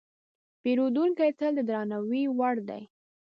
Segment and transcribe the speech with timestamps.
[0.61, 2.83] پیرودونکی تل د درناوي وړ دی.